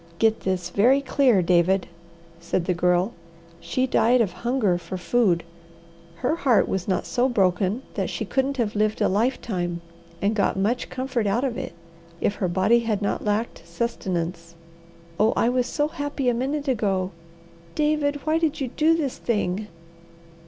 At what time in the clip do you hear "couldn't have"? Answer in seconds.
8.25-8.75